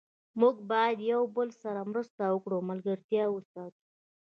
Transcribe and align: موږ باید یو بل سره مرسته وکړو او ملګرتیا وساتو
موږ 0.39 0.55
باید 0.71 0.97
یو 1.11 1.21
بل 1.35 1.49
سره 1.63 1.81
مرسته 1.91 2.23
وکړو 2.33 2.55
او 2.59 2.67
ملګرتیا 2.71 3.23
وساتو 3.31 3.81